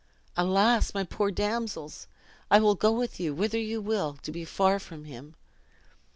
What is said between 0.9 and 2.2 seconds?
my poor damsels!